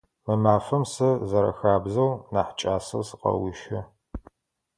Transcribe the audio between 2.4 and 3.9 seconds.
кӏасэу сыкъэущы.